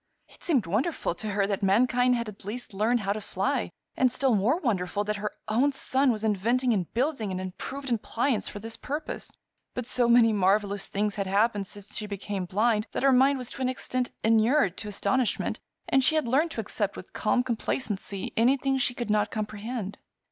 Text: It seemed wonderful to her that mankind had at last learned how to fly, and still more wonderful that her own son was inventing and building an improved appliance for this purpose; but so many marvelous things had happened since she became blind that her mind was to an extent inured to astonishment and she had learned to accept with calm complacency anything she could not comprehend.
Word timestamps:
It 0.27 0.43
seemed 0.43 0.65
wonderful 0.65 1.13
to 1.13 1.29
her 1.29 1.45
that 1.45 1.61
mankind 1.61 2.15
had 2.15 2.27
at 2.27 2.43
last 2.43 2.73
learned 2.73 3.01
how 3.01 3.13
to 3.13 3.21
fly, 3.21 3.69
and 3.95 4.11
still 4.11 4.33
more 4.33 4.57
wonderful 4.59 5.03
that 5.03 5.17
her 5.17 5.33
own 5.47 5.71
son 5.73 6.11
was 6.11 6.23
inventing 6.23 6.73
and 6.73 6.91
building 6.95 7.31
an 7.31 7.39
improved 7.39 7.91
appliance 7.93 8.49
for 8.49 8.57
this 8.57 8.75
purpose; 8.77 9.31
but 9.75 9.85
so 9.85 10.07
many 10.09 10.33
marvelous 10.33 10.87
things 10.87 11.13
had 11.13 11.27
happened 11.27 11.67
since 11.67 11.95
she 11.95 12.07
became 12.07 12.45
blind 12.45 12.87
that 12.93 13.03
her 13.03 13.13
mind 13.13 13.37
was 13.37 13.51
to 13.51 13.61
an 13.61 13.69
extent 13.69 14.09
inured 14.23 14.75
to 14.77 14.87
astonishment 14.87 15.59
and 15.87 16.03
she 16.03 16.15
had 16.15 16.27
learned 16.27 16.49
to 16.49 16.61
accept 16.61 16.95
with 16.97 17.13
calm 17.13 17.43
complacency 17.43 18.33
anything 18.35 18.79
she 18.79 18.95
could 18.95 19.11
not 19.11 19.29
comprehend. 19.29 19.99